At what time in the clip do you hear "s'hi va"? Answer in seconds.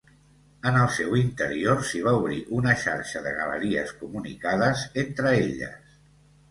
1.89-2.13